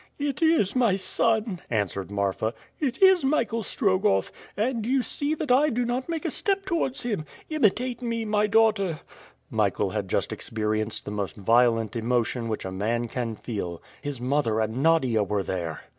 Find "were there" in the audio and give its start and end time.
15.21-15.81